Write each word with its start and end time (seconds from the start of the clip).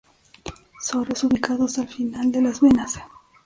Soros 0.81 1.23
ubicados 1.25 1.77
al 1.77 1.87
final 1.87 2.31
de 2.31 2.41
las 2.41 2.59
venas. 2.61 2.99